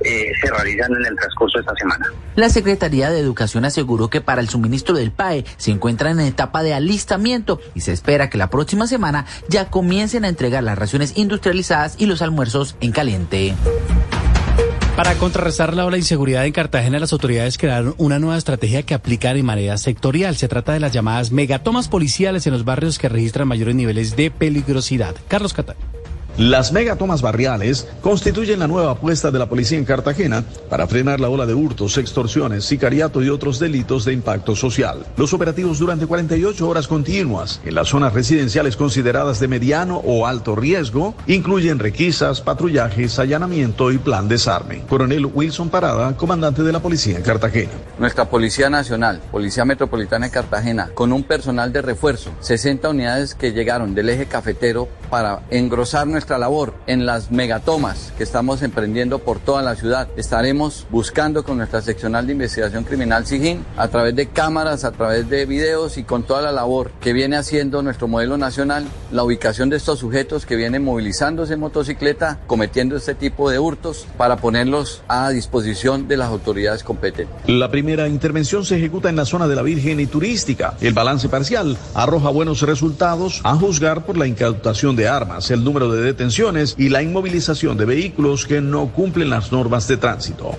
eh, 0.05 0.31
se 0.39 0.51
realizan 0.51 0.93
en 0.93 1.05
el 1.05 1.15
transcurso 1.15 1.57
de 1.57 1.61
esta 1.61 1.75
semana. 1.75 2.11
La 2.35 2.49
Secretaría 2.49 3.09
de 3.09 3.19
Educación 3.19 3.65
aseguró 3.65 4.09
que 4.09 4.21
para 4.21 4.41
el 4.41 4.49
suministro 4.49 4.95
del 4.95 5.11
PAE 5.11 5.45
se 5.57 5.71
encuentran 5.71 6.19
en 6.19 6.27
etapa 6.27 6.61
de 6.63 6.73
alistamiento 6.73 7.59
y 7.73 7.81
se 7.81 7.93
espera 7.93 8.29
que 8.29 8.37
la 8.37 8.49
próxima 8.49 8.87
semana 8.87 9.25
ya 9.49 9.69
comiencen 9.69 10.23
a 10.23 10.29
entregar 10.29 10.63
las 10.63 10.77
raciones 10.77 11.17
industrializadas 11.17 11.95
y 11.97 12.05
los 12.05 12.21
almuerzos 12.21 12.75
en 12.79 12.91
caliente. 12.91 13.55
Para 14.97 15.13
contrarrestar 15.13 15.75
la 15.75 15.85
ola 15.85 15.93
de 15.93 15.99
inseguridad 15.99 16.47
en 16.47 16.53
Cartagena, 16.53 16.97
las 16.97 17.13
autoridades 17.13 17.59
crearon 17.59 17.93
una 17.99 18.17
nueva 18.17 18.35
estrategia 18.35 18.81
que 18.81 18.95
aplicar 18.95 19.35
de 19.35 19.43
manera 19.43 19.77
sectorial. 19.77 20.35
Se 20.35 20.47
trata 20.47 20.73
de 20.73 20.79
las 20.79 20.91
llamadas 20.91 21.31
megatomas 21.31 21.87
policiales 21.87 22.47
en 22.47 22.53
los 22.53 22.65
barrios 22.65 22.97
que 22.97 23.07
registran 23.07 23.47
mayores 23.47 23.75
niveles 23.75 24.15
de 24.15 24.31
peligrosidad. 24.31 25.15
Carlos 25.27 25.53
Catán. 25.53 25.75
Las 26.37 26.71
megatomas 26.71 27.23
barriales 27.23 27.87
constituyen 27.99 28.59
la 28.59 28.67
nueva 28.67 28.91
apuesta 28.91 29.31
de 29.31 29.39
la 29.39 29.49
policía 29.49 29.79
en 29.79 29.85
Cartagena 29.85 30.43
para 30.69 30.85
frenar 30.85 31.19
la 31.19 31.29
ola 31.29 31.47
de 31.47 31.55
hurtos, 31.55 31.97
extorsiones, 31.97 32.63
sicariato 32.63 33.23
y 33.23 33.29
otros 33.29 33.57
delitos 33.57 34.05
de 34.05 34.13
impacto 34.13 34.55
social. 34.55 35.03
Los 35.17 35.33
operativos 35.33 35.79
durante 35.79 36.05
48 36.05 36.69
horas 36.69 36.87
continuas 36.87 37.59
en 37.65 37.73
las 37.73 37.87
zonas 37.87 38.13
residenciales 38.13 38.77
consideradas 38.77 39.39
de 39.39 39.47
mediano 39.47 39.97
o 39.97 40.27
alto 40.27 40.55
riesgo 40.55 41.15
incluyen 41.25 41.79
requisas, 41.79 42.41
patrullajes, 42.41 43.17
allanamiento 43.17 43.91
y 43.91 43.97
plan 43.97 44.29
desarme. 44.29 44.83
Coronel 44.87 45.25
Wilson 45.25 45.69
Parada, 45.69 46.15
comandante 46.17 46.61
de 46.61 46.71
la 46.71 46.81
policía 46.81 47.17
en 47.17 47.23
Cartagena. 47.23 47.71
Nuestra 47.97 48.25
Policía 48.29 48.69
Nacional, 48.69 49.23
Policía 49.31 49.65
Metropolitana 49.65 50.27
de 50.27 50.31
Cartagena, 50.31 50.91
con 50.93 51.13
un 51.13 51.23
personal 51.23 51.73
de 51.73 51.81
refuerzo, 51.81 52.29
60 52.41 52.89
unidades 52.89 53.33
que 53.33 53.53
llegaron 53.53 53.95
del 53.95 54.09
eje 54.09 54.27
cafetero 54.27 54.87
para 55.09 55.41
engrosar 55.49 56.05
nuestra 56.05 56.26
labor 56.35 56.73
en 56.87 57.05
las 57.05 57.31
megatomas 57.31 58.11
que 58.17 58.23
estamos 58.23 58.63
emprendiendo 58.63 59.19
por 59.19 59.39
toda 59.39 59.61
la 59.61 59.75
ciudad. 59.75 60.09
Estaremos 60.17 60.85
buscando 60.89 61.43
con 61.43 61.57
nuestra 61.57 61.81
seccional 61.81 62.25
de 62.25 62.33
investigación 62.33 62.83
criminal 62.83 63.25
SIGIN 63.25 63.63
a 63.77 63.87
través 63.87 64.15
de 64.15 64.27
cámaras, 64.27 64.83
a 64.83 64.91
través 64.91 65.29
de 65.29 65.45
videos 65.45 65.97
y 65.97 66.03
con 66.03 66.23
toda 66.23 66.41
la 66.41 66.51
labor 66.51 66.91
que 66.99 67.13
viene 67.13 67.37
haciendo 67.37 67.81
nuestro 67.81 68.07
modelo 68.07 68.37
nacional, 68.37 68.85
la 69.11 69.23
ubicación 69.23 69.69
de 69.69 69.77
estos 69.77 69.99
sujetos 69.99 70.45
que 70.45 70.55
vienen 70.55 70.83
movilizándose 70.83 71.53
en 71.53 71.59
motocicleta, 71.59 72.39
cometiendo 72.47 72.97
este 72.97 73.13
tipo 73.15 73.49
de 73.49 73.59
hurtos 73.59 74.07
para 74.17 74.37
ponerlos 74.37 75.03
a 75.07 75.29
disposición 75.29 76.07
de 76.07 76.17
las 76.17 76.29
autoridades 76.29 76.83
competentes. 76.83 77.35
La 77.45 77.69
primera 77.69 78.07
intervención 78.07 78.65
se 78.65 78.77
ejecuta 78.77 79.09
en 79.09 79.15
la 79.15 79.25
zona 79.25 79.47
de 79.47 79.55
la 79.55 79.61
Virgen 79.61 79.99
y 79.99 80.07
turística. 80.07 80.75
El 80.81 80.93
balance 80.93 81.29
parcial 81.29 81.77
arroja 81.93 82.29
buenos 82.29 82.61
resultados 82.61 83.41
a 83.43 83.55
juzgar 83.55 84.05
por 84.05 84.17
la 84.17 84.25
incautación 84.25 84.95
de 84.95 85.07
armas, 85.07 85.51
el 85.51 85.63
número 85.63 85.91
de 85.91 86.01
detenciones 86.17 86.73
y 86.79 86.89
la 86.89 87.03
inmovilización 87.03 87.77
de 87.77 87.85
vehículos 87.85 88.47
que 88.47 88.59
no 88.59 88.87
cumplen 88.87 89.29
las 89.29 89.51
normas 89.51 89.87
de 89.87 89.97
tránsito. 89.97 90.57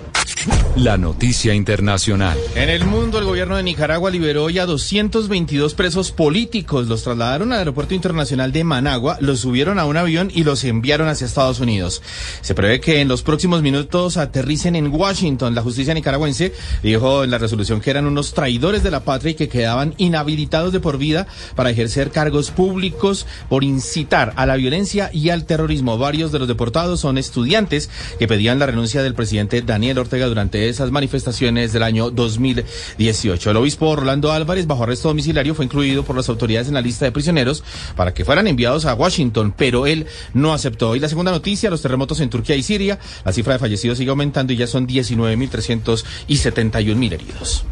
La 0.77 0.97
noticia 0.97 1.53
internacional. 1.53 2.37
En 2.55 2.69
el 2.69 2.85
mundo, 2.85 3.19
el 3.19 3.25
gobierno 3.25 3.57
de 3.57 3.63
Nicaragua 3.63 4.09
liberó 4.09 4.49
ya 4.49 4.65
222 4.65 5.73
presos 5.73 6.11
políticos. 6.11 6.87
Los 6.87 7.03
trasladaron 7.03 7.51
al 7.51 7.59
aeropuerto 7.59 7.93
internacional 7.93 8.53
de 8.53 8.63
Managua, 8.63 9.17
los 9.19 9.41
subieron 9.41 9.79
a 9.79 9.85
un 9.85 9.97
avión 9.97 10.31
y 10.33 10.43
los 10.45 10.63
enviaron 10.63 11.09
hacia 11.09 11.27
Estados 11.27 11.59
Unidos. 11.59 12.01
Se 12.39 12.55
prevé 12.55 12.79
que 12.79 13.01
en 13.01 13.09
los 13.09 13.23
próximos 13.23 13.61
minutos 13.61 14.15
aterricen 14.15 14.77
en 14.77 14.87
Washington. 14.87 15.53
La 15.53 15.61
justicia 15.61 15.93
nicaragüense 15.93 16.53
dijo 16.81 17.25
en 17.25 17.31
la 17.31 17.37
resolución 17.37 17.81
que 17.81 17.89
eran 17.89 18.05
unos 18.05 18.33
traidores 18.33 18.81
de 18.81 18.91
la 18.91 19.03
patria 19.03 19.31
y 19.31 19.35
que 19.35 19.49
quedaban 19.49 19.93
inhabilitados 19.97 20.71
de 20.71 20.79
por 20.79 20.97
vida 20.97 21.27
para 21.55 21.71
ejercer 21.71 22.11
cargos 22.11 22.51
públicos 22.51 23.27
por 23.49 23.65
incitar 23.65 24.31
a 24.37 24.45
la 24.45 24.55
violencia 24.55 25.09
y 25.11 25.29
al 25.29 25.45
terrorismo. 25.45 25.97
Varios 25.97 26.31
de 26.31 26.39
los 26.39 26.47
deportados 26.47 27.01
son 27.01 27.17
estudiantes 27.17 27.89
que 28.17 28.27
pedían 28.29 28.59
la 28.59 28.67
renuncia 28.67 29.03
del 29.03 29.15
presidente 29.15 29.61
Daniel 29.61 29.99
Ortega 29.99 30.28
durante 30.29 30.69
esas 30.69 30.91
manifestaciones 30.91 31.73
del 31.73 31.83
año 31.83 32.09
2018. 32.11 33.51
El 33.51 33.57
obispo 33.57 33.95
Rolando 33.95 34.31
Álvarez, 34.31 34.67
bajo 34.67 34.83
arresto 34.83 35.09
domiciliario, 35.09 35.55
fue 35.55 35.65
incluido 35.65 36.03
por 36.03 36.15
las 36.15 36.29
autoridades 36.29 36.67
en 36.67 36.75
la 36.75 36.81
lista 36.81 37.05
de 37.05 37.11
prisioneros 37.11 37.63
para 37.95 38.13
que 38.13 38.23
fueran 38.23 38.47
enviados 38.47 38.85
a 38.85 38.93
Washington, 38.93 39.53
pero 39.55 39.87
él 39.87 40.05
no 40.33 40.53
aceptó. 40.53 40.95
Y 40.95 40.99
la 40.99 41.09
segunda 41.09 41.31
noticia, 41.31 41.69
los 41.69 41.81
terremotos 41.81 42.19
en 42.19 42.29
Turquía 42.29 42.55
y 42.55 42.63
Siria. 42.63 42.99
La 43.25 43.33
cifra 43.33 43.53
de 43.53 43.59
fallecidos 43.59 43.97
sigue 43.97 44.09
aumentando 44.09 44.53
y 44.53 44.57
ya 44.57 44.67
son 44.67 44.87
19.300 44.87 46.03
y 46.27 46.35
71.000 46.35 47.13
heridos. 47.13 47.65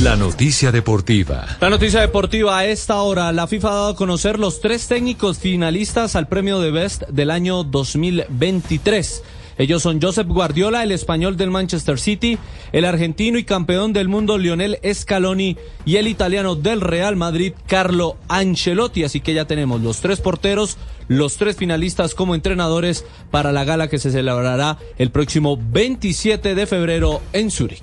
La 0.00 0.16
noticia 0.16 0.72
deportiva. 0.72 1.46
La 1.60 1.70
noticia 1.70 2.00
deportiva 2.00 2.58
a 2.58 2.64
esta 2.64 3.00
hora. 3.02 3.30
La 3.30 3.46
FIFA 3.46 3.68
ha 3.68 3.74
dado 3.74 3.88
a 3.90 3.94
conocer 3.94 4.38
los 4.38 4.60
tres 4.60 4.88
técnicos 4.88 5.38
finalistas 5.38 6.16
al 6.16 6.26
premio 6.26 6.58
de 6.60 6.72
Best 6.72 7.02
del 7.08 7.30
año 7.30 7.62
2023. 7.62 9.22
Ellos 9.58 9.82
son 9.82 10.00
Josep 10.00 10.26
Guardiola, 10.28 10.82
el 10.82 10.92
español 10.92 11.36
del 11.36 11.50
Manchester 11.50 11.98
City, 11.98 12.38
el 12.72 12.84
argentino 12.84 13.38
y 13.38 13.44
campeón 13.44 13.92
del 13.92 14.08
mundo 14.08 14.38
Lionel 14.38 14.78
Scaloni 14.92 15.56
y 15.84 15.96
el 15.96 16.08
italiano 16.08 16.54
del 16.54 16.80
Real 16.80 17.16
Madrid 17.16 17.52
Carlo 17.66 18.16
Ancelotti. 18.28 19.04
Así 19.04 19.20
que 19.20 19.34
ya 19.34 19.44
tenemos 19.44 19.80
los 19.80 20.00
tres 20.00 20.20
porteros, 20.20 20.78
los 21.08 21.36
tres 21.36 21.56
finalistas 21.56 22.14
como 22.14 22.34
entrenadores 22.34 23.04
para 23.30 23.52
la 23.52 23.64
gala 23.64 23.88
que 23.88 23.98
se 23.98 24.10
celebrará 24.10 24.78
el 24.98 25.10
próximo 25.10 25.58
27 25.60 26.54
de 26.54 26.66
febrero 26.66 27.20
en 27.32 27.50
Zúrich. 27.50 27.82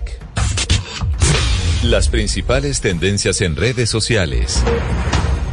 Las 1.83 2.09
principales 2.09 2.81
tendencias 2.81 3.39
en 3.41 3.55
redes 3.55 3.89
sociales. 3.89 4.61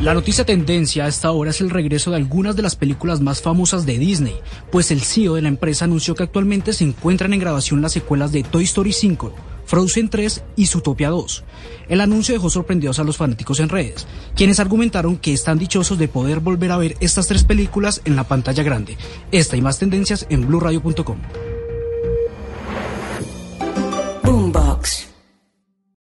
La 0.00 0.12
noticia 0.12 0.44
tendencia 0.44 1.06
a 1.06 1.08
esta 1.08 1.30
hora 1.30 1.50
es 1.50 1.62
el 1.62 1.70
regreso 1.70 2.10
de 2.10 2.16
algunas 2.16 2.54
de 2.54 2.60
las 2.60 2.76
películas 2.76 3.22
más 3.22 3.40
famosas 3.40 3.86
de 3.86 3.98
Disney, 3.98 4.36
pues 4.70 4.90
el 4.90 5.00
CEO 5.00 5.34
de 5.34 5.42
la 5.42 5.48
empresa 5.48 5.86
anunció 5.86 6.14
que 6.14 6.22
actualmente 6.22 6.74
se 6.74 6.84
encuentran 6.84 7.32
en 7.32 7.40
grabación 7.40 7.80
las 7.80 7.92
secuelas 7.92 8.30
de 8.30 8.42
Toy 8.42 8.64
Story 8.64 8.92
5, 8.92 9.32
Frozen 9.64 10.10
3 10.10 10.44
y 10.54 10.66
Zootopia 10.66 11.08
2. 11.08 11.44
El 11.88 12.02
anuncio 12.02 12.34
dejó 12.34 12.50
sorprendidos 12.50 12.98
a 12.98 13.04
los 13.04 13.16
fanáticos 13.16 13.58
en 13.58 13.70
redes, 13.70 14.06
quienes 14.34 14.60
argumentaron 14.60 15.16
que 15.16 15.32
están 15.32 15.58
dichosos 15.58 15.98
de 15.98 16.08
poder 16.08 16.40
volver 16.40 16.72
a 16.72 16.76
ver 16.76 16.94
estas 17.00 17.26
tres 17.26 17.44
películas 17.44 18.02
en 18.04 18.16
la 18.16 18.24
pantalla 18.24 18.62
grande. 18.62 18.98
Esta 19.32 19.56
y 19.56 19.62
más 19.62 19.78
tendencias 19.78 20.26
en 20.28 20.46
blueradio.com. 20.46 21.16